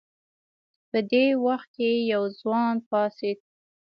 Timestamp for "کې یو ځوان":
1.75-2.75